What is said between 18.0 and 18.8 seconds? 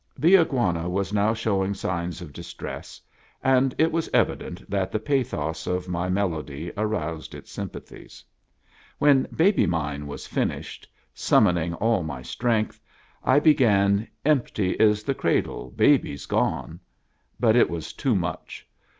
much.